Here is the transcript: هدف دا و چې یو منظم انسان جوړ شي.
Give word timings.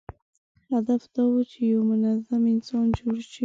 هدف 0.71 1.01
دا 1.13 1.23
و 1.31 1.35
چې 1.51 1.59
یو 1.71 1.81
منظم 1.91 2.41
انسان 2.53 2.85
جوړ 2.97 3.15
شي. 3.31 3.39